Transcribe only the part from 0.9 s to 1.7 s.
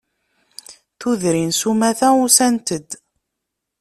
Tudrin s